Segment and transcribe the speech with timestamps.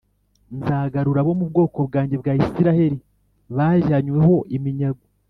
[0.57, 2.97] Nzagarura abo mu bwoko bwanjye bwa Isirayeli
[3.55, 5.03] bajyanywe ho iminyago